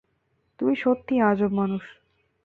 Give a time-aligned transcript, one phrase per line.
[0.59, 1.83] তুমি সত্যিই আজব মানুষ।